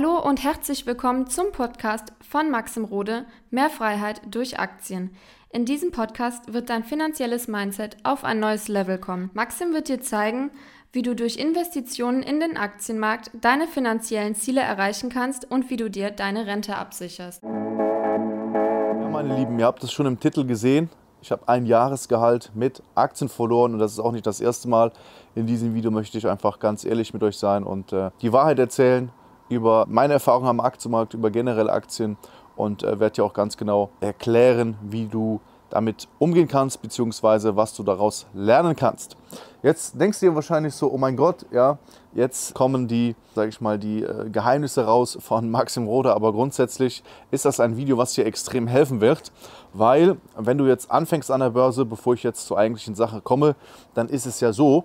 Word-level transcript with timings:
Hallo 0.00 0.18
und 0.18 0.42
herzlich 0.42 0.86
willkommen 0.86 1.26
zum 1.26 1.52
Podcast 1.52 2.14
von 2.26 2.50
Maxim 2.50 2.86
Rode 2.86 3.26
Mehr 3.50 3.68
Freiheit 3.68 4.22
durch 4.30 4.58
Aktien. 4.58 5.14
In 5.50 5.66
diesem 5.66 5.90
Podcast 5.90 6.54
wird 6.54 6.70
dein 6.70 6.84
finanzielles 6.84 7.48
Mindset 7.48 7.98
auf 8.02 8.24
ein 8.24 8.40
neues 8.40 8.68
Level 8.68 8.96
kommen. 8.96 9.28
Maxim 9.34 9.74
wird 9.74 9.88
dir 9.88 10.00
zeigen, 10.00 10.52
wie 10.90 11.02
du 11.02 11.14
durch 11.14 11.36
Investitionen 11.36 12.22
in 12.22 12.40
den 12.40 12.56
Aktienmarkt 12.56 13.30
deine 13.42 13.66
finanziellen 13.66 14.34
Ziele 14.34 14.62
erreichen 14.62 15.10
kannst 15.10 15.50
und 15.50 15.68
wie 15.68 15.76
du 15.76 15.90
dir 15.90 16.10
deine 16.10 16.46
Rente 16.46 16.76
absicherst. 16.76 17.42
Ja, 17.42 19.08
meine 19.12 19.36
Lieben, 19.36 19.58
ihr 19.58 19.66
habt 19.66 19.84
es 19.84 19.92
schon 19.92 20.06
im 20.06 20.18
Titel 20.18 20.46
gesehen. 20.46 20.88
Ich 21.20 21.30
habe 21.30 21.46
ein 21.46 21.66
Jahresgehalt 21.66 22.52
mit 22.54 22.82
Aktien 22.94 23.28
verloren 23.28 23.74
und 23.74 23.80
das 23.80 23.92
ist 23.92 23.98
auch 23.98 24.12
nicht 24.12 24.26
das 24.26 24.40
erste 24.40 24.66
Mal. 24.66 24.92
In 25.34 25.44
diesem 25.44 25.74
Video 25.74 25.90
möchte 25.90 26.16
ich 26.16 26.26
einfach 26.26 26.58
ganz 26.58 26.86
ehrlich 26.86 27.12
mit 27.12 27.22
euch 27.22 27.36
sein 27.36 27.64
und 27.64 27.92
äh, 27.92 28.10
die 28.22 28.32
Wahrheit 28.32 28.58
erzählen 28.58 29.12
über 29.50 29.84
meine 29.88 30.14
Erfahrungen 30.14 30.48
am 30.48 30.60
Aktienmarkt, 30.60 31.12
über 31.12 31.30
generelle 31.30 31.70
Aktien 31.70 32.16
und 32.56 32.82
äh, 32.82 32.98
werde 32.98 33.16
dir 33.16 33.24
auch 33.24 33.34
ganz 33.34 33.56
genau 33.56 33.90
erklären, 34.00 34.76
wie 34.82 35.06
du 35.06 35.40
damit 35.70 36.08
umgehen 36.18 36.48
kannst, 36.48 36.82
beziehungsweise 36.82 37.56
was 37.56 37.74
du 37.74 37.82
daraus 37.82 38.26
lernen 38.34 38.74
kannst. 38.74 39.16
Jetzt 39.62 40.00
denkst 40.00 40.20
du 40.20 40.26
dir 40.26 40.34
wahrscheinlich 40.34 40.74
so, 40.74 40.90
oh 40.90 40.98
mein 40.98 41.16
Gott, 41.16 41.46
ja, 41.52 41.78
jetzt 42.14 42.54
kommen 42.54 42.88
die, 42.88 43.14
sage 43.34 43.50
ich 43.50 43.60
mal, 43.60 43.78
die 43.78 44.02
äh, 44.02 44.28
Geheimnisse 44.30 44.84
raus 44.84 45.18
von 45.20 45.50
Maxim 45.50 45.86
Rode, 45.86 46.14
aber 46.14 46.32
grundsätzlich 46.32 47.02
ist 47.30 47.44
das 47.44 47.60
ein 47.60 47.76
Video, 47.76 47.98
was 47.98 48.14
dir 48.14 48.26
extrem 48.26 48.66
helfen 48.66 49.00
wird, 49.00 49.32
weil 49.72 50.16
wenn 50.36 50.58
du 50.58 50.66
jetzt 50.66 50.90
anfängst 50.90 51.30
an 51.30 51.40
der 51.40 51.50
Börse, 51.50 51.84
bevor 51.84 52.14
ich 52.14 52.22
jetzt 52.22 52.46
zur 52.46 52.58
eigentlichen 52.58 52.94
Sache 52.94 53.20
komme, 53.20 53.54
dann 53.94 54.08
ist 54.08 54.26
es 54.26 54.40
ja 54.40 54.52
so, 54.52 54.84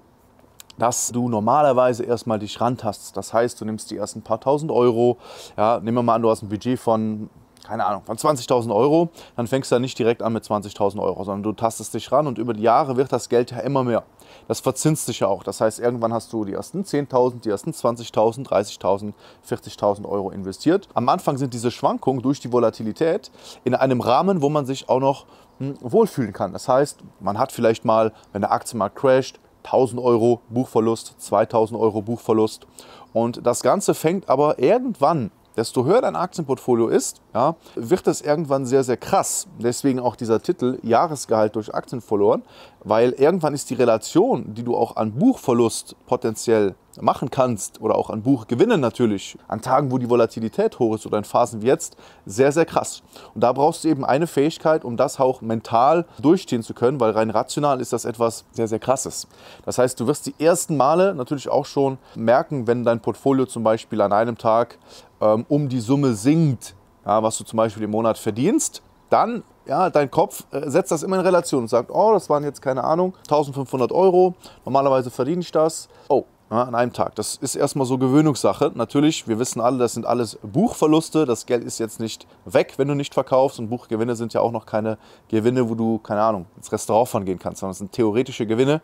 dass 0.77 1.11
du 1.11 1.29
normalerweise 1.29 2.03
erstmal 2.03 2.39
dich 2.39 2.59
rantast. 2.59 3.15
Das 3.15 3.33
heißt, 3.33 3.59
du 3.59 3.65
nimmst 3.65 3.91
die 3.91 3.97
ersten 3.97 4.21
paar 4.21 4.39
tausend 4.39 4.71
Euro, 4.71 5.17
ja, 5.57 5.79
nehmen 5.79 5.97
wir 5.97 6.03
mal 6.03 6.15
an, 6.15 6.21
du 6.21 6.29
hast 6.29 6.43
ein 6.43 6.49
Budget 6.49 6.79
von 6.79 7.29
keine 7.65 7.85
Ahnung, 7.85 8.03
von 8.03 8.17
20.000 8.17 8.73
Euro, 8.73 9.09
dann 9.35 9.47
fängst 9.47 9.71
du 9.71 9.75
ja 9.75 9.79
nicht 9.79 9.97
direkt 9.97 10.21
an 10.21 10.33
mit 10.33 10.43
20.000 10.43 11.01
Euro, 11.01 11.23
sondern 11.23 11.43
du 11.43 11.51
tastest 11.51 11.93
dich 11.93 12.11
ran 12.11 12.27
und 12.27 12.37
über 12.37 12.53
die 12.53 12.61
Jahre 12.61 12.95
wird 12.95 13.11
das 13.11 13.27
Geld 13.29 13.51
ja 13.51 13.59
immer 13.59 13.83
mehr. 13.83 14.03
Das 14.47 14.59
verzinst 14.59 15.07
sich 15.07 15.21
ja 15.21 15.27
auch. 15.27 15.43
Das 15.43 15.61
heißt, 15.61 15.79
irgendwann 15.79 16.13
hast 16.13 16.31
du 16.31 16.45
die 16.45 16.53
ersten 16.53 16.83
10.000, 16.83 17.41
die 17.41 17.49
ersten 17.49 17.71
20.000, 17.71 18.47
30.000, 18.47 19.13
40.000 19.47 20.05
Euro 20.07 20.29
investiert. 20.29 20.87
Am 20.93 21.09
Anfang 21.09 21.37
sind 21.37 21.53
diese 21.53 21.71
Schwankungen 21.71 22.21
durch 22.21 22.39
die 22.39 22.51
Volatilität 22.51 23.31
in 23.63 23.75
einem 23.75 24.01
Rahmen, 24.01 24.41
wo 24.41 24.49
man 24.49 24.65
sich 24.65 24.87
auch 24.87 24.99
noch 24.99 25.25
hm, 25.59 25.75
wohlfühlen 25.81 26.33
kann. 26.33 26.53
Das 26.53 26.67
heißt, 26.67 26.99
man 27.19 27.39
hat 27.39 27.51
vielleicht 27.51 27.85
mal, 27.85 28.13
wenn 28.31 28.41
der 28.41 28.51
Aktienmarkt 28.51 28.95
crasht, 28.95 29.39
1000 29.65 30.01
Euro 30.01 30.41
Buchverlust, 30.49 31.15
2000 31.19 31.79
Euro 31.79 32.01
Buchverlust. 32.01 32.67
Und 33.13 33.45
das 33.45 33.63
Ganze 33.63 33.93
fängt 33.93 34.29
aber 34.29 34.59
irgendwann 34.59 35.31
desto 35.55 35.85
höher 35.85 36.01
dein 36.01 36.15
Aktienportfolio 36.15 36.87
ist, 36.87 37.21
ja, 37.33 37.55
wird 37.75 38.07
es 38.07 38.21
irgendwann 38.21 38.65
sehr, 38.65 38.83
sehr 38.83 38.97
krass. 38.97 39.47
Deswegen 39.59 39.99
auch 39.99 40.15
dieser 40.15 40.41
Titel 40.41 40.79
Jahresgehalt 40.83 41.55
durch 41.55 41.73
Aktien 41.73 42.01
verloren, 42.01 42.43
weil 42.85 43.11
irgendwann 43.11 43.53
ist 43.53 43.69
die 43.69 43.73
Relation, 43.73 44.53
die 44.53 44.63
du 44.63 44.77
auch 44.77 44.95
an 44.95 45.11
Buchverlust 45.13 45.95
potenziell 46.05 46.75
machen 47.01 47.29
kannst 47.29 47.81
oder 47.81 47.95
auch 47.95 48.09
an 48.09 48.21
Buchgewinnen 48.21 48.79
natürlich, 48.79 49.37
an 49.47 49.61
Tagen, 49.61 49.91
wo 49.91 49.97
die 49.97 50.09
Volatilität 50.09 50.79
hoch 50.79 50.95
ist 50.95 51.05
oder 51.05 51.17
in 51.17 51.23
Phasen 51.23 51.61
wie 51.61 51.67
jetzt, 51.67 51.97
sehr, 52.25 52.51
sehr 52.51 52.65
krass. 52.65 53.03
Und 53.33 53.41
da 53.41 53.51
brauchst 53.51 53.83
du 53.83 53.89
eben 53.89 54.05
eine 54.05 54.27
Fähigkeit, 54.27 54.85
um 54.85 54.95
das 54.95 55.19
auch 55.19 55.41
mental 55.41 56.05
durchstehen 56.21 56.63
zu 56.63 56.73
können, 56.73 56.99
weil 56.99 57.11
rein 57.11 57.31
rational 57.31 57.81
ist 57.81 57.91
das 57.91 58.05
etwas 58.05 58.45
sehr, 58.51 58.67
sehr 58.67 58.79
krasses. 58.79 59.27
Das 59.65 59.77
heißt, 59.77 59.99
du 59.99 60.07
wirst 60.07 60.27
die 60.27 60.35
ersten 60.39 60.77
Male 60.77 61.15
natürlich 61.15 61.49
auch 61.49 61.65
schon 61.65 61.97
merken, 62.15 62.67
wenn 62.67 62.83
dein 62.83 63.01
Portfolio 63.01 63.45
zum 63.45 63.63
Beispiel 63.63 63.99
an 63.99 64.13
einem 64.13 64.37
Tag 64.37 64.77
ähm, 65.21 65.45
um 65.49 65.67
die 65.69 65.79
Summe 65.79 66.13
sinkt, 66.13 66.75
ja, 67.05 67.21
was 67.21 67.37
du 67.37 67.43
zum 67.43 67.57
Beispiel 67.57 67.83
im 67.83 67.91
Monat 67.91 68.17
verdienst, 68.17 68.81
dann 69.09 69.43
ja, 69.65 69.89
dein 69.89 70.11
Kopf 70.11 70.43
äh, 70.51 70.69
setzt 70.69 70.91
das 70.91 71.03
immer 71.03 71.17
in 71.17 71.21
Relation 71.21 71.61
und 71.63 71.67
sagt, 71.67 71.91
oh, 71.91 72.11
das 72.13 72.29
waren 72.29 72.43
jetzt 72.43 72.61
keine 72.61 72.83
Ahnung, 72.83 73.13
1500 73.23 73.91
Euro, 73.91 74.35
normalerweise 74.63 75.09
verdiene 75.09 75.41
ich 75.41 75.51
das. 75.51 75.87
Oh, 76.07 76.25
an 76.49 76.75
einem 76.75 76.93
Tag. 76.93 77.15
Das 77.15 77.37
ist 77.37 77.55
erstmal 77.55 77.87
so 77.87 77.97
Gewöhnungssache. 77.97 78.71
Natürlich, 78.75 79.27
wir 79.27 79.39
wissen 79.39 79.61
alle, 79.61 79.79
das 79.79 79.93
sind 79.93 80.05
alles 80.05 80.37
Buchverluste. 80.43 81.25
Das 81.25 81.45
Geld 81.45 81.63
ist 81.63 81.79
jetzt 81.79 81.99
nicht 81.99 82.27
weg, 82.45 82.75
wenn 82.77 82.87
du 82.87 82.93
nicht 82.93 83.13
verkaufst. 83.13 83.57
Und 83.59 83.69
Buchgewinne 83.69 84.15
sind 84.15 84.33
ja 84.33 84.41
auch 84.41 84.51
noch 84.51 84.65
keine 84.65 84.97
Gewinne, 85.27 85.67
wo 85.69 85.75
du, 85.75 85.97
keine 85.97 86.21
Ahnung, 86.21 86.45
ins 86.55 86.71
Restaurant 86.71 87.09
fahren 87.09 87.25
gehen 87.25 87.39
kannst, 87.39 87.61
sondern 87.61 87.71
es 87.71 87.79
sind 87.79 87.91
theoretische 87.91 88.45
Gewinne. 88.45 88.81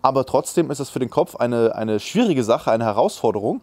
Aber 0.00 0.24
trotzdem 0.24 0.70
ist 0.70 0.80
es 0.80 0.88
für 0.88 0.98
den 0.98 1.10
Kopf 1.10 1.36
eine, 1.36 1.74
eine 1.74 2.00
schwierige 2.00 2.44
Sache, 2.44 2.72
eine 2.72 2.84
Herausforderung. 2.84 3.60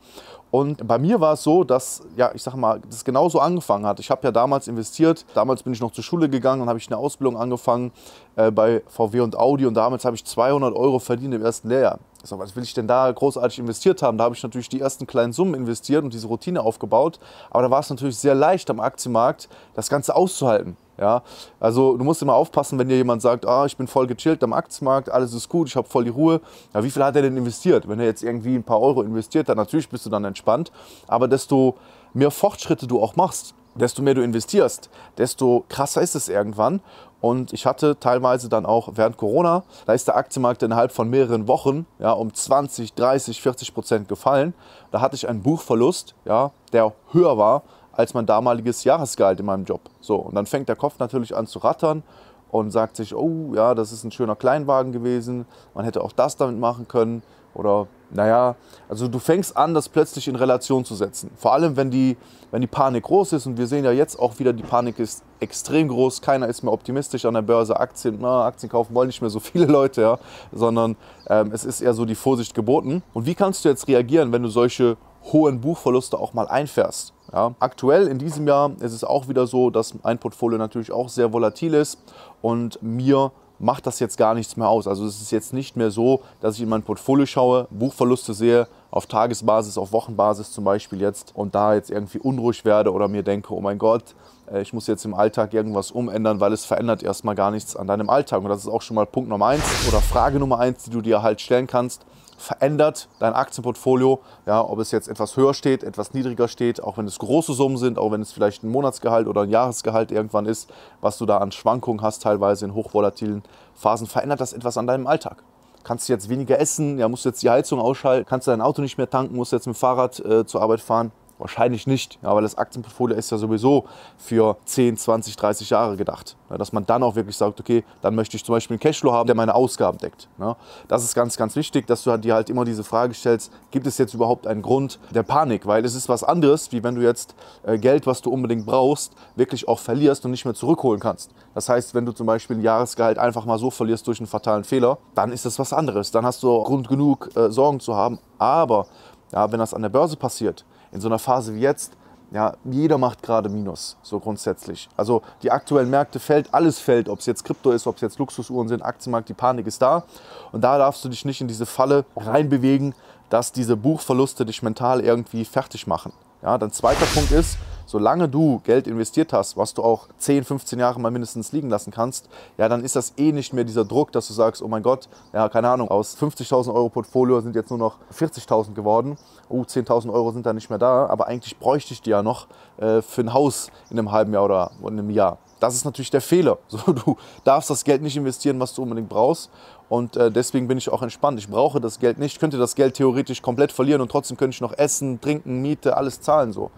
Und 0.52 0.88
bei 0.88 0.98
mir 0.98 1.20
war 1.20 1.34
es 1.34 1.44
so, 1.44 1.64
dass, 1.64 2.02
ja, 2.16 2.32
ich 2.34 2.42
sag 2.42 2.56
mal, 2.56 2.82
das 2.90 3.06
genauso 3.06 3.40
angefangen 3.40 3.86
hat. 3.86 4.00
Ich 4.00 4.10
habe 4.10 4.22
ja 4.24 4.32
damals 4.32 4.68
investiert. 4.68 5.26
Damals 5.36 5.64
bin 5.64 5.74
ich 5.74 5.82
noch 5.82 5.92
zur 5.92 6.04
Schule 6.04 6.30
gegangen 6.30 6.62
und 6.64 6.70
habe 6.70 6.80
ich 6.80 6.88
eine 6.88 6.98
Ausbildung 6.98 7.38
angefangen 7.38 7.92
äh, 8.36 8.50
bei 8.50 8.82
VW 8.88 9.20
und 9.22 9.38
Audi. 9.38 9.66
Und 9.66 9.76
damals 9.76 10.06
habe 10.06 10.16
ich 10.16 10.26
200 10.26 10.76
Euro 10.76 11.00
verdient 11.00 11.34
im 11.34 11.44
ersten 11.44 11.70
Lehrjahr. 11.70 12.00
Ich 12.24 12.32
was 12.32 12.56
will 12.56 12.64
ich 12.64 12.74
denn 12.74 12.88
da 12.88 13.12
großartig 13.12 13.60
investiert 13.60 14.02
haben? 14.02 14.18
Da 14.18 14.26
habe 14.26 14.36
ich 14.36 14.44
natürlich 14.44 14.70
die 14.70 14.82
ersten 14.82 15.08
kleinen 15.08 15.34
Summen 15.34 15.54
investiert 15.54 16.04
und 16.04 16.14
diese 16.14 16.28
Routine 16.28 16.62
aufgebaut. 16.62 17.20
Aber 17.50 17.64
da 17.64 17.72
war 17.72 17.80
es 17.80 17.90
natürlich 17.90 18.18
sehr 18.18 18.36
leicht 18.36 18.70
am 18.70 18.80
Aktienmarkt, 18.80 19.48
das 19.76 19.90
Ganze 19.90 20.16
auszuhalten. 20.16 20.76
Ja, 21.00 21.24
also 21.62 21.96
du 21.96 22.04
musst 22.04 22.22
immer 22.22 22.34
aufpassen, 22.34 22.78
wenn 22.78 22.90
dir 22.90 22.98
jemand 22.98 23.22
sagt, 23.22 23.48
ah, 23.48 23.66
ich 23.66 23.78
bin 23.78 23.88
voll 23.88 24.06
gechillt 24.06 24.44
am 24.44 24.52
Aktienmarkt, 24.52 25.10
alles 25.10 25.34
ist 25.34 25.48
gut, 25.48 25.70
ich 25.70 25.76
habe 25.78 25.88
voll 25.88 26.04
die 26.04 26.10
Ruhe. 26.10 26.42
Ja, 26.74 26.84
wie 26.84 26.92
viel 26.92 27.04
hat 27.04 27.16
er 27.16 27.22
denn 27.22 27.38
investiert? 27.38 27.88
Wenn 27.88 28.00
er 28.00 28.06
jetzt 28.06 28.22
irgendwie 28.22 28.56
ein 28.56 28.64
paar 28.64 28.82
Euro 28.82 29.02
investiert, 29.02 29.48
dann 29.48 29.58
natürlich 29.58 29.88
bist 29.88 30.06
du 30.06 30.10
dann 30.10 30.26
entspannt. 30.26 30.74
Aber 31.08 31.30
desto 31.30 31.76
mehr 32.14 32.32
Fortschritte 32.32 32.86
du 32.86 33.02
auch 33.02 33.16
machst, 33.16 33.56
desto 33.76 34.02
mehr 34.02 34.14
du 34.14 34.22
investierst, 34.22 34.90
desto 35.18 35.64
krasser 35.70 36.02
ist 36.02 36.16
es 36.16 36.28
irgendwann. 36.28 36.82
Und 37.22 37.54
ich 37.54 37.66
hatte 37.66 37.98
teilweise 38.00 38.50
dann 38.50 38.66
auch 38.66 38.90
während 38.94 39.18
Corona, 39.18 39.64
da 39.86 39.94
ist 39.94 40.08
der 40.08 40.18
Aktienmarkt 40.18 40.64
innerhalb 40.64 40.92
von 40.92 41.10
mehreren 41.10 41.48
Wochen 41.48 41.86
ja, 42.00 42.12
um 42.12 42.34
20, 42.34 42.94
30, 42.94 43.42
40 43.42 43.74
Prozent 43.74 44.10
gefallen. 44.10 44.54
Da 44.92 45.02
hatte 45.02 45.16
ich 45.16 45.28
einen 45.30 45.44
Buchverlust, 45.44 46.16
ja, 46.26 46.52
der 46.74 46.94
höher 47.12 47.38
war 47.38 47.64
als 48.00 48.14
mein 48.14 48.26
damaliges 48.26 48.86
Jahresgehalt 48.86 49.42
in 49.42 49.46
meinem 49.46 49.66
Job. 49.66 49.82
So, 50.00 50.16
und 50.16 50.34
dann 50.34 50.46
fängt 50.46 50.70
der 50.70 50.78
Kopf 50.78 51.00
natürlich 51.00 51.36
an 51.36 51.48
zu 51.48 51.60
rattern 51.60 52.02
und 52.50 52.72
sagt 52.72 52.96
sich, 52.96 53.14
oh 53.14 53.52
ja, 53.54 53.76
das 53.76 53.92
ist 53.92 54.06
ein 54.06 54.12
schöner 54.12 54.38
Kleinwagen 54.38 54.94
gewesen, 54.94 55.46
man 55.76 55.84
hätte 55.84 56.02
auch 56.02 56.14
das 56.14 56.38
damit 56.38 56.58
machen 56.58 56.88
können. 56.88 57.22
Oder 57.54 57.88
naja, 58.12 58.56
also 58.88 59.10
du 59.10 59.20
fängst 59.20 59.58
an, 59.58 59.74
das 59.74 59.90
plötzlich 59.90 60.30
in 60.30 60.38
Relation 60.38 60.86
zu 60.86 60.96
setzen. 60.96 61.30
Vor 61.36 61.52
allem, 61.52 61.76
wenn 61.76 61.92
die, 61.92 62.16
wenn 62.52 62.62
die 62.62 62.68
Panik 62.68 63.04
groß 63.04 63.34
ist 63.34 63.46
und 63.48 63.58
wir 63.58 63.68
sehen 63.68 63.84
ja 63.84 63.92
jetzt 63.92 64.18
auch 64.18 64.40
wieder, 64.40 64.54
die 64.54 64.64
Panik 64.64 64.98
ist 64.98 65.24
extrem 65.42 65.90
groß. 65.90 66.22
Keiner 66.22 66.48
ist 66.48 66.64
mehr 66.64 66.72
optimistisch 66.72 67.26
an 67.26 67.34
der 67.34 67.42
Börse. 67.42 67.78
Aktien, 67.78 68.20
na, 68.22 68.46
Aktien 68.46 68.70
kaufen 68.70 68.96
wollen 68.96 69.08
nicht 69.08 69.20
mehr 69.20 69.30
so 69.30 69.40
viele 69.42 69.66
Leute, 69.66 70.02
ja, 70.02 70.20
sondern 70.54 70.96
ähm, 71.28 71.52
es 71.54 71.66
ist 71.66 71.82
eher 71.82 71.94
so 71.94 72.06
die 72.06 72.16
Vorsicht 72.16 72.54
geboten. 72.54 73.04
Und 73.14 73.26
wie 73.26 73.36
kannst 73.36 73.66
du 73.66 73.70
jetzt 73.70 73.90
reagieren, 73.90 74.32
wenn 74.32 74.44
du 74.44 74.50
solche 74.50 74.96
hohen 75.32 75.62
Buchverluste 75.62 76.18
auch 76.18 76.34
mal 76.34 76.48
einfährst? 76.48 77.14
Ja, 77.32 77.54
aktuell 77.60 78.08
in 78.08 78.18
diesem 78.18 78.48
Jahr 78.48 78.72
ist 78.80 78.94
es 78.94 79.04
auch 79.04 79.28
wieder 79.28 79.46
so, 79.46 79.70
dass 79.70 79.94
ein 80.04 80.18
Portfolio 80.18 80.58
natürlich 80.58 80.92
auch 80.92 81.10
sehr 81.10 81.32
volatil 81.32 81.76
ist 81.76 82.00
und 82.42 82.82
mir 82.82 83.32
macht 83.60 83.86
das 83.86 84.00
jetzt 84.00 84.18
gar 84.18 84.34
nichts 84.34 84.58
mehr 84.58 84.68
aus. 84.68 84.88
Also 84.88 85.06
es 85.06 85.22
ist 85.22 85.32
jetzt 85.32 85.54
nicht 85.54 85.76
mehr 85.76 85.92
so, 85.92 86.22
dass 86.42 86.56
ich 86.56 86.62
in 86.62 86.70
mein 86.70 86.82
Portfolio 86.82 87.26
schaue, 87.26 87.68
Buchverluste 87.70 88.34
sehe, 88.34 88.68
auf 88.90 89.06
Tagesbasis, 89.06 89.78
auf 89.78 89.92
Wochenbasis 89.92 90.52
zum 90.52 90.64
Beispiel 90.64 91.02
jetzt 91.02 91.36
und 91.36 91.54
da 91.54 91.76
jetzt 91.76 91.92
irgendwie 91.92 92.20
unruhig 92.20 92.66
werde 92.66 92.92
oder 92.92 93.08
mir 93.08 93.22
denke, 93.22 93.54
oh 93.54 93.62
mein 93.62 93.78
Gott, 93.78 94.16
äh, 94.52 94.62
ich 94.62 94.74
muss 94.74 94.88
jetzt 94.88 95.06
im 95.06 95.14
Alltag 95.14 95.54
irgendwas 95.54 95.92
umändern, 95.92 96.40
weil 96.40 96.54
es 96.54 96.66
verändert 96.66 97.04
erstmal 97.04 97.36
gar 97.36 97.52
nichts 97.52 97.76
an 97.76 97.86
deinem 97.86 98.10
Alltag. 98.10 98.42
Und 98.42 98.50
das 98.50 98.62
ist 98.62 98.70
auch 98.70 98.82
schon 98.82 98.96
mal 98.96 99.06
Punkt 99.06 99.30
Nummer 99.30 99.48
eins 99.48 99.64
oder 99.88 100.02
Frage 100.02 100.40
Nummer 100.40 100.60
eins, 100.60 100.84
die 100.86 100.90
du 100.90 101.02
dir 101.02 101.22
halt 101.22 101.42
stellen 101.42 101.68
kannst 101.68 102.06
verändert 102.40 103.10
dein 103.20 103.34
Aktienportfolio, 103.34 104.20
ja, 104.46 104.62
ob 104.62 104.80
es 104.80 104.92
jetzt 104.92 105.08
etwas 105.08 105.38
höher 105.38 105.54
steht, 105.54 105.84
etwas 105.84 106.14
niedriger 106.14 106.48
steht, 106.48 106.82
auch 106.82 106.98
wenn 106.98 107.06
es 107.06 107.20
große 107.20 107.54
Summen 107.54 107.78
sind, 107.78 107.98
auch 107.98 108.12
wenn 108.12 108.22
es 108.22 108.32
vielleicht 108.32 108.64
ein 108.64 108.70
Monatsgehalt 108.70 109.28
oder 109.28 109.42
ein 109.42 109.50
Jahresgehalt 109.50 110.12
irgendwann 110.12 110.46
ist, 110.46 110.72
was 111.02 111.18
du 111.18 111.26
da 111.26 111.38
an 111.38 111.52
Schwankungen 111.52 112.02
hast, 112.02 112.24
teilweise 112.24 112.66
in 112.66 112.74
hochvolatilen 112.74 113.44
Phasen, 113.76 114.08
verändert 114.08 114.42
das 114.42 114.54
etwas 114.54 114.78
an 114.78 114.88
deinem 114.88 115.08
Alltag. 115.08 115.44
Kannst 115.84 116.10
du 116.10 116.14
jetzt 116.14 116.30
weniger 116.30 116.60
essen, 116.60 117.00
ja, 117.00 117.08
musst 117.08 117.26
jetzt 117.26 117.42
die 117.42 117.50
Heizung 117.50 117.80
ausschalten, 117.80 118.26
kannst 118.28 118.48
du 118.48 118.52
dein 118.52 118.62
Auto 118.62 118.82
nicht 118.82 118.98
mehr 118.98 119.10
tanken, 119.10 119.36
musst 119.36 119.52
jetzt 119.52 119.68
mit 119.68 119.76
dem 119.76 119.80
Fahrrad 119.80 120.20
äh, 120.20 120.46
zur 120.46 120.62
Arbeit 120.62 120.82
fahren. 120.82 121.12
Wahrscheinlich 121.40 121.88
nicht, 121.88 122.20
ja, 122.22 122.36
weil 122.36 122.42
das 122.42 122.58
Aktienportfolio 122.58 123.16
ist 123.16 123.32
ja 123.32 123.38
sowieso 123.38 123.86
für 124.18 124.58
10, 124.66 124.98
20, 124.98 125.38
30 125.38 125.70
Jahre 125.70 125.96
gedacht. 125.96 126.36
Ja, 126.50 126.58
dass 126.58 126.74
man 126.74 126.86
dann 126.86 127.02
auch 127.02 127.16
wirklich 127.16 127.38
sagt, 127.38 127.62
okay, 127.62 127.86
dann 128.02 128.14
möchte 128.14 128.36
ich 128.36 128.44
zum 128.44 128.54
Beispiel 128.54 128.76
einen 128.76 128.82
Cashflow 128.82 129.14
haben, 129.14 129.26
der 129.26 129.38
meine 129.38 129.56
Ausgaben 129.56 129.98
deckt. 130.00 130.28
Ja, 130.38 130.58
das 130.90 131.06
ist 131.06 131.16
ganz, 131.16 131.38
ganz 131.38 131.56
wichtig, 131.56 131.88
dass 131.88 132.04
du 132.04 132.18
dir 132.18 132.34
halt 132.34 132.50
immer 132.50 132.66
diese 132.66 132.84
Frage 132.84 133.14
stellst, 133.14 133.54
gibt 133.72 133.88
es 133.88 133.98
jetzt 133.98 134.14
überhaupt 134.14 134.48
einen 134.48 134.62
Grund 134.62 135.00
der 135.12 135.24
Panik? 135.24 135.66
Weil 135.66 135.86
es 135.86 135.96
ist 135.96 136.10
was 136.10 136.26
anderes, 136.26 136.74
wie 136.74 136.84
wenn 136.84 136.96
du 136.96 137.02
jetzt 137.02 137.36
äh, 137.64 137.78
Geld, 137.78 138.06
was 138.06 138.22
du 138.22 138.32
unbedingt 138.32 138.66
brauchst, 138.66 139.14
wirklich 139.38 139.70
auch 139.70 139.80
verlierst 139.80 140.26
und 140.26 140.32
nicht 140.32 140.44
mehr 140.44 140.54
zurückholen 140.54 141.00
kannst. 141.00 141.32
Das 141.54 141.70
heißt, 141.70 141.96
wenn 141.96 142.06
du 142.06 142.12
zum 142.12 142.28
Beispiel 142.28 142.58
ein 142.58 142.62
Jahresgehalt 142.62 143.18
einfach 143.18 143.46
mal 143.46 143.58
so 143.58 143.72
verlierst 143.72 144.06
durch 144.08 144.20
einen 144.20 144.28
fatalen 144.28 144.66
Fehler, 144.66 144.98
dann 145.16 145.32
ist 145.32 145.46
das 145.46 145.58
was 145.58 145.72
anderes. 145.72 146.12
Dann 146.12 146.26
hast 146.26 146.44
du 146.44 146.64
Grund 146.64 146.90
genug, 146.90 147.30
äh, 147.38 147.50
Sorgen 147.50 147.80
zu 147.80 147.96
haben. 147.96 148.20
Aber 148.38 148.88
ja, 149.32 149.50
wenn 149.52 149.60
das 149.60 149.74
an 149.74 149.84
der 149.84 149.90
Börse 149.90 150.18
passiert, 150.18 150.66
in 150.92 151.02
so 151.02 151.08
einer 151.08 151.20
Phase 151.20 151.56
wie 151.56 151.62
jetzt, 151.62 151.94
ja, 152.32 152.54
jeder 152.64 152.98
macht 152.98 153.24
gerade 153.24 153.50
Minus, 153.50 153.98
so 154.04 154.20
grundsätzlich. 154.20 154.88
Also 154.96 155.24
die 155.42 155.52
aktuellen 155.52 155.90
Märkte 155.90 156.20
fällt, 156.20 156.54
alles 156.54 156.80
fällt, 156.80 157.10
ob 157.10 157.20
es 157.20 157.26
jetzt 157.26 157.44
Krypto 157.44 157.72
ist, 157.72 157.88
ob 157.88 157.96
es 157.96 158.02
jetzt 158.02 158.20
Luxusuhren 158.20 158.68
sind, 158.68 158.84
Aktienmarkt, 158.84 159.30
die 159.30 159.34
Panik 159.34 159.66
ist 159.66 159.82
da. 159.82 160.04
Und 160.52 160.64
da 160.64 160.78
darfst 160.78 161.04
du 161.04 161.10
dich 161.10 161.26
nicht 161.26 161.42
in 161.42 161.48
diese 161.48 161.66
Falle 161.66 162.06
reinbewegen, 162.16 162.94
dass 163.30 163.52
diese 163.52 163.76
Buchverluste 163.76 164.46
dich 164.46 164.62
mental 164.62 165.02
irgendwie 165.02 165.46
fertig 165.46 165.88
machen. 165.88 166.14
Ja, 166.42 166.58
dann 166.58 166.72
zweiter 166.72 167.06
Punkt 167.06 167.32
ist, 167.32 167.58
solange 167.90 168.30
du 168.30 168.62
Geld 168.64 168.86
investiert 168.86 169.34
hast, 169.34 169.58
was 169.58 169.74
du 169.74 169.84
auch 169.84 170.10
10, 170.20 170.44
15 170.44 170.78
Jahre 170.78 171.00
mal 171.00 171.10
mindestens 171.10 171.52
liegen 171.54 171.72
lassen 171.72 171.90
kannst, 171.90 172.30
ja, 172.56 172.70
dann 172.70 172.84
ist 172.84 172.96
das 172.96 173.14
eh 173.18 173.32
nicht 173.32 173.52
mehr 173.52 173.64
dieser 173.64 173.84
Druck, 173.84 174.12
dass 174.12 174.28
du 174.28 174.34
sagst, 174.34 174.62
oh 174.62 174.68
mein 174.68 174.84
Gott, 174.84 175.10
ja, 175.34 175.50
keine 175.50 175.70
Ahnung, 175.70 175.90
aus 175.90 176.16
50.000 176.16 176.72
Euro 176.72 176.90
Portfolio 176.90 177.42
sind 177.42 177.56
jetzt 177.56 177.72
nur 177.72 177.80
noch 177.80 177.98
40.000 178.16 178.76
geworden. 178.76 179.18
Oh, 179.50 179.62
10.000 179.64 180.14
Euro 180.14 180.32
sind 180.32 180.46
da 180.46 180.54
nicht 180.54 180.70
mehr 180.70 180.78
da, 180.78 181.08
aber 181.08 181.26
eigentlich 181.26 181.58
bräuchte 181.58 181.96
ich 181.96 182.04
die 182.04 182.12
ja 182.12 182.22
noch 182.22 182.46
äh, 182.78 183.02
für 183.02 183.22
ein 183.22 183.34
Haus 183.34 183.72
in 183.90 183.98
einem 183.98 184.12
halben 184.12 184.34
Jahr 184.34 184.46
oder 184.46 184.72
in 184.82 184.90
einem 184.90 185.10
Jahr. 185.10 185.40
Das 185.60 185.74
ist 185.74 185.84
natürlich 185.84 186.12
der 186.12 186.22
Fehler. 186.22 186.60
So, 186.68 186.94
du 186.94 187.18
darfst 187.44 187.72
das 187.72 187.84
Geld 187.84 188.04
nicht 188.04 188.16
investieren, 188.16 188.60
was 188.60 188.76
du 188.76 188.84
unbedingt 188.84 189.10
brauchst. 189.10 189.50
Und 189.90 190.16
äh, 190.16 190.32
deswegen 190.32 190.68
bin 190.68 190.78
ich 190.78 190.92
auch 190.92 191.02
entspannt. 191.02 191.40
Ich 191.40 191.50
brauche 191.50 191.82
das 191.82 192.00
Geld 192.00 192.20
nicht. 192.20 192.34
Ich 192.34 192.40
könnte 192.40 192.60
das 192.60 192.76
Geld 192.76 192.94
theoretisch 192.94 193.42
komplett 193.42 193.72
verlieren 193.72 194.02
und 194.02 194.12
trotzdem 194.12 194.38
könnte 194.38 194.54
ich 194.54 194.62
noch 194.62 194.78
essen, 194.78 195.20
trinken, 195.20 195.64
Miete, 195.64 195.98
alles 195.98 196.22
zahlen. 196.22 196.54
So. 196.54 196.70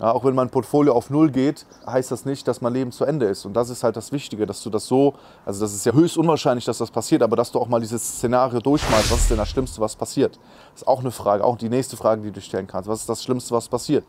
Ja, 0.00 0.12
auch 0.12 0.24
wenn 0.24 0.34
mein 0.34 0.48
Portfolio 0.48 0.94
auf 0.94 1.10
Null 1.10 1.30
geht, 1.30 1.66
heißt 1.86 2.10
das 2.10 2.24
nicht, 2.24 2.48
dass 2.48 2.62
mein 2.62 2.72
Leben 2.72 2.90
zu 2.90 3.04
Ende 3.04 3.26
ist. 3.26 3.44
Und 3.44 3.52
das 3.52 3.68
ist 3.68 3.84
halt 3.84 3.96
das 3.96 4.12
Wichtige, 4.12 4.46
dass 4.46 4.62
du 4.62 4.70
das 4.70 4.86
so, 4.86 5.12
also 5.44 5.60
das 5.60 5.74
ist 5.74 5.84
ja 5.84 5.92
höchst 5.92 6.16
unwahrscheinlich, 6.16 6.64
dass 6.64 6.78
das 6.78 6.90
passiert, 6.90 7.22
aber 7.22 7.36
dass 7.36 7.52
du 7.52 7.58
auch 7.58 7.68
mal 7.68 7.80
dieses 7.80 8.02
Szenario 8.02 8.60
durchmalst. 8.60 9.12
Was 9.12 9.20
ist 9.20 9.30
denn 9.30 9.36
das 9.36 9.50
Schlimmste, 9.50 9.78
was 9.78 9.94
passiert? 9.94 10.38
Ist 10.74 10.86
auch 10.86 11.00
eine 11.00 11.10
Frage, 11.10 11.44
auch 11.44 11.56
die 11.56 11.68
nächste 11.68 11.96
Frage, 11.96 12.22
die 12.22 12.30
du 12.30 12.40
stellen 12.40 12.66
kannst. 12.66 12.88
Was 12.88 13.00
ist 13.00 13.08
das 13.08 13.22
Schlimmste, 13.22 13.54
was 13.54 13.68
passiert? 13.68 14.04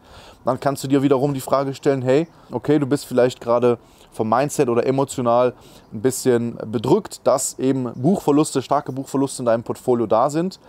Dann 0.46 0.60
kannst 0.60 0.84
du 0.84 0.88
dir 0.88 1.02
wiederum 1.02 1.34
die 1.34 1.42
Frage 1.42 1.74
stellen, 1.74 2.02
hey, 2.02 2.28
okay, 2.52 2.80
du 2.80 2.86
bist 2.86 3.06
vielleicht 3.06 3.42
gerade 3.42 3.78
vom 4.12 4.30
Mindset 4.30 4.69
oder 4.69 4.86
emotional 4.86 5.54
ein 5.94 6.02
bisschen 6.02 6.58
bedrückt, 6.66 7.22
dass 7.24 7.58
eben 7.60 7.92
Buchverluste, 7.94 8.62
starke 8.62 8.92
Buchverluste 8.92 9.42
in 9.42 9.46
deinem 9.46 9.63
Portfolio 9.63 10.06
da 10.06 10.30
sind. 10.30 10.60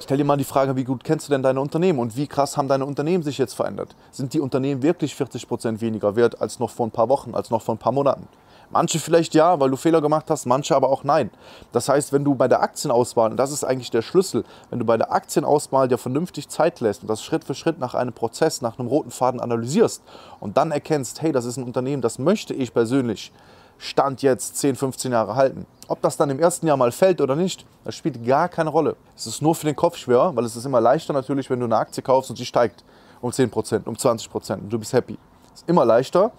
Stell 0.00 0.16
dir 0.16 0.24
mal 0.24 0.36
die 0.36 0.44
Frage, 0.44 0.74
wie 0.76 0.84
gut 0.84 1.04
kennst 1.04 1.28
du 1.28 1.32
denn 1.32 1.42
deine 1.42 1.60
Unternehmen 1.60 1.98
und 1.98 2.16
wie 2.16 2.26
krass 2.26 2.56
haben 2.56 2.68
deine 2.68 2.84
Unternehmen 2.84 3.22
sich 3.22 3.38
jetzt 3.38 3.54
verändert? 3.54 3.94
Sind 4.10 4.32
die 4.34 4.40
Unternehmen 4.40 4.82
wirklich 4.82 5.14
40 5.14 5.46
Prozent 5.46 5.80
weniger 5.80 6.16
wert 6.16 6.40
als 6.40 6.58
noch 6.58 6.70
vor 6.70 6.86
ein 6.86 6.90
paar 6.90 7.08
Wochen, 7.08 7.34
als 7.34 7.50
noch 7.50 7.62
vor 7.62 7.74
ein 7.74 7.78
paar 7.78 7.92
Monaten? 7.92 8.26
Manche 8.70 8.98
vielleicht 8.98 9.34
ja, 9.34 9.58
weil 9.60 9.70
du 9.70 9.76
Fehler 9.76 10.02
gemacht 10.02 10.26
hast, 10.28 10.44
manche 10.44 10.76
aber 10.76 10.90
auch 10.90 11.02
nein. 11.02 11.30
Das 11.72 11.88
heißt, 11.88 12.12
wenn 12.12 12.22
du 12.22 12.34
bei 12.34 12.48
der 12.48 12.60
Aktienauswahl, 12.60 13.30
und 13.30 13.38
das 13.38 13.50
ist 13.50 13.64
eigentlich 13.64 13.90
der 13.90 14.02
Schlüssel, 14.02 14.44
wenn 14.68 14.78
du 14.78 14.84
bei 14.84 14.98
der 14.98 15.10
Aktienauswahl 15.38 15.88
dir 15.88 15.98
vernünftig 15.98 16.48
Zeit 16.48 16.80
lässt 16.80 17.02
und 17.02 17.08
das 17.08 17.22
Schritt 17.22 17.44
für 17.44 17.54
Schritt 17.54 17.78
nach 17.78 17.94
einem 17.94 18.12
Prozess, 18.12 18.60
nach 18.60 18.78
einem 18.78 18.88
roten 18.88 19.10
Faden 19.10 19.40
analysierst 19.40 20.02
und 20.40 20.56
dann 20.56 20.70
erkennst, 20.72 21.22
hey, 21.22 21.32
das 21.32 21.44
ist 21.44 21.56
ein 21.56 21.64
Unternehmen, 21.64 22.02
das 22.02 22.18
möchte 22.18 22.54
ich 22.54 22.74
persönlich 22.74 23.32
Stand 23.80 24.22
jetzt 24.22 24.56
10, 24.56 24.74
15 24.74 25.12
Jahre 25.12 25.36
halten. 25.36 25.64
Ob 25.86 26.02
das 26.02 26.16
dann 26.16 26.30
im 26.30 26.40
ersten 26.40 26.66
Jahr 26.66 26.76
mal 26.76 26.90
fällt 26.90 27.20
oder 27.20 27.36
nicht, 27.36 27.64
das 27.84 27.94
spielt 27.94 28.26
gar 28.26 28.48
keine 28.48 28.70
Rolle. 28.70 28.96
Es 29.16 29.28
ist 29.28 29.40
nur 29.40 29.54
für 29.54 29.66
den 29.66 29.76
Kopf 29.76 29.96
schwer, 29.96 30.32
weil 30.34 30.44
es 30.44 30.56
ist 30.56 30.66
immer 30.66 30.80
leichter 30.80 31.12
natürlich, 31.12 31.48
wenn 31.48 31.60
du 31.60 31.66
eine 31.66 31.76
Aktie 31.76 32.02
kaufst 32.02 32.30
und 32.30 32.36
sie 32.36 32.46
steigt 32.46 32.82
um 33.20 33.30
10%, 33.30 33.86
um 33.86 33.94
20% 33.94 34.54
und 34.54 34.72
du 34.72 34.78
bist 34.78 34.92
happy. 34.92 35.16
Es 35.54 35.60
ist 35.60 35.68
immer 35.68 35.84
leichter, 35.84 36.32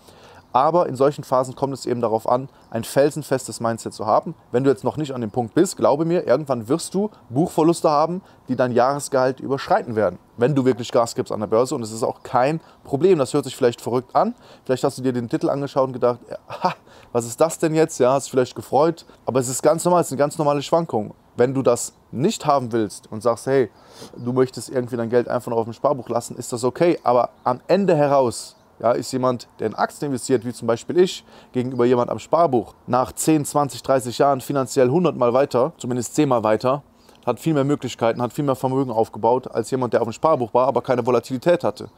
aber 0.51 0.87
in 0.87 0.95
solchen 0.95 1.23
Phasen 1.23 1.55
kommt 1.55 1.73
es 1.73 1.85
eben 1.85 2.01
darauf 2.01 2.27
an, 2.27 2.49
ein 2.71 2.83
felsenfestes 2.83 3.59
Mindset 3.59 3.93
zu 3.93 4.05
haben. 4.05 4.35
Wenn 4.51 4.63
du 4.63 4.69
jetzt 4.69 4.83
noch 4.83 4.97
nicht 4.97 5.13
an 5.13 5.21
dem 5.21 5.31
Punkt 5.31 5.53
bist, 5.53 5.77
glaube 5.77 6.05
mir, 6.05 6.25
irgendwann 6.25 6.67
wirst 6.67 6.93
du 6.93 7.09
Buchverluste 7.29 7.89
haben, 7.89 8.21
die 8.47 8.55
dein 8.55 8.71
Jahresgehalt 8.71 9.39
überschreiten 9.39 9.95
werden, 9.95 10.17
wenn 10.37 10.55
du 10.55 10.65
wirklich 10.65 10.91
Gas 10.91 11.15
gibst 11.15 11.31
an 11.31 11.39
der 11.39 11.47
Börse. 11.47 11.75
Und 11.75 11.83
es 11.83 11.91
ist 11.91 12.03
auch 12.03 12.23
kein 12.23 12.59
Problem. 12.83 13.19
Das 13.19 13.33
hört 13.33 13.45
sich 13.45 13.55
vielleicht 13.55 13.81
verrückt 13.81 14.15
an. 14.15 14.33
Vielleicht 14.65 14.83
hast 14.83 14.97
du 14.97 15.03
dir 15.03 15.13
den 15.13 15.29
Titel 15.29 15.49
angeschaut 15.49 15.87
und 15.87 15.93
gedacht, 15.93 16.19
aha, 16.47 16.73
was 17.11 17.25
ist 17.25 17.39
das 17.39 17.59
denn 17.59 17.75
jetzt? 17.75 17.99
Ja, 17.99 18.13
hast 18.13 18.27
du 18.27 18.31
vielleicht 18.31 18.55
gefreut. 18.55 19.05
Aber 19.25 19.39
es 19.39 19.49
ist 19.49 19.61
ganz 19.61 19.85
normal, 19.85 20.01
es 20.01 20.07
ist 20.07 20.13
eine 20.13 20.19
ganz 20.19 20.37
normale 20.37 20.61
Schwankung. 20.61 21.13
Wenn 21.35 21.53
du 21.53 21.61
das 21.61 21.93
nicht 22.11 22.45
haben 22.45 22.71
willst 22.71 23.11
und 23.11 23.21
sagst, 23.21 23.45
hey, 23.45 23.69
du 24.17 24.33
möchtest 24.33 24.69
irgendwie 24.69 24.97
dein 24.97 25.09
Geld 25.09 25.27
einfach 25.27 25.51
noch 25.51 25.57
auf 25.57 25.65
dem 25.65 25.73
Sparbuch 25.73 26.09
lassen, 26.09 26.35
ist 26.35 26.51
das 26.51 26.63
okay. 26.63 26.99
Aber 27.03 27.29
am 27.43 27.61
Ende 27.67 27.95
heraus 27.95 28.55
ja, 28.79 28.91
ist 28.91 29.11
jemand, 29.11 29.47
der 29.59 29.67
in 29.67 29.75
Aktien 29.75 30.11
investiert, 30.11 30.45
wie 30.45 30.53
zum 30.53 30.67
Beispiel 30.67 30.97
ich, 30.97 31.23
gegenüber 31.51 31.85
jemand 31.85 32.09
am 32.09 32.19
Sparbuch, 32.19 32.73
nach 32.87 33.11
10, 33.11 33.45
20, 33.45 33.83
30 33.83 34.17
Jahren 34.17 34.41
finanziell 34.41 34.87
100 34.87 35.15
Mal 35.15 35.33
weiter, 35.33 35.73
zumindest 35.77 36.15
10 36.15 36.29
Mal 36.29 36.43
weiter, 36.43 36.83
hat 37.25 37.39
viel 37.39 37.53
mehr 37.53 37.63
Möglichkeiten, 37.63 38.21
hat 38.21 38.33
viel 38.33 38.45
mehr 38.45 38.55
Vermögen 38.55 38.91
aufgebaut, 38.91 39.49
als 39.51 39.71
jemand, 39.71 39.93
der 39.93 40.01
auf 40.01 40.07
dem 40.07 40.13
Sparbuch 40.13 40.53
war, 40.53 40.67
aber 40.67 40.81
keine 40.81 41.05
Volatilität 41.05 41.63
hatte. 41.63 41.89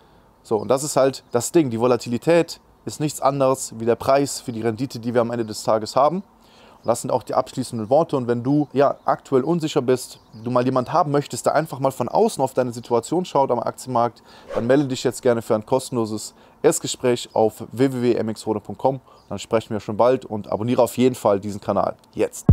So, 0.43 0.57
und 0.57 0.67
das 0.69 0.83
ist 0.83 0.95
halt 0.95 1.23
das 1.31 1.51
Ding. 1.51 1.69
Die 1.69 1.79
Volatilität 1.79 2.59
ist 2.85 2.99
nichts 2.99 3.21
anderes 3.21 3.73
wie 3.77 3.85
der 3.85 3.95
Preis 3.95 4.41
für 4.41 4.51
die 4.51 4.61
Rendite, 4.61 4.99
die 4.99 5.13
wir 5.13 5.21
am 5.21 5.31
Ende 5.31 5.45
des 5.45 5.63
Tages 5.63 5.95
haben. 5.95 6.23
Das 6.83 7.01
sind 7.01 7.11
auch 7.11 7.23
die 7.23 7.33
abschließenden 7.33 7.89
Worte. 7.89 8.17
Und 8.17 8.27
wenn 8.27 8.43
du 8.43 8.67
ja 8.73 8.95
aktuell 9.05 9.43
unsicher 9.43 9.81
bist, 9.81 10.19
du 10.43 10.51
mal 10.51 10.65
jemand 10.65 10.93
haben 10.93 11.11
möchtest, 11.11 11.45
der 11.45 11.55
einfach 11.55 11.79
mal 11.79 11.91
von 11.91 12.09
außen 12.09 12.43
auf 12.43 12.53
deine 12.53 12.73
Situation 12.73 13.25
schaut 13.25 13.51
am 13.51 13.59
Aktienmarkt, 13.59 14.23
dann 14.55 14.67
melde 14.67 14.87
dich 14.87 15.03
jetzt 15.03 15.21
gerne 15.21 15.41
für 15.41 15.55
ein 15.55 15.65
kostenloses 15.65 16.33
Erstgespräch 16.63 17.29
auf 17.33 17.63
www.mxrode.com. 17.71 18.99
Dann 19.29 19.39
sprechen 19.39 19.71
wir 19.71 19.79
schon 19.79 19.97
bald 19.97 20.25
und 20.25 20.51
abonniere 20.51 20.81
auf 20.81 20.97
jeden 20.97 21.15
Fall 21.15 21.39
diesen 21.39 21.61
Kanal. 21.61 21.95
Jetzt. 22.13 22.45